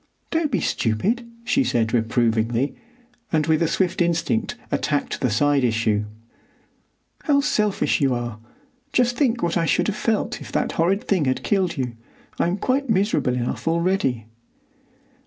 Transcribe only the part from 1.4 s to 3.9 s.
she said reprovingly, and with